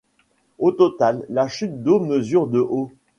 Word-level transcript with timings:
Au 0.57 0.71
total, 0.71 1.27
la 1.29 1.47
chute 1.47 1.83
d'eau 1.83 1.99
mesure 1.99 2.47
de 2.47 2.57
haut. 2.59 2.89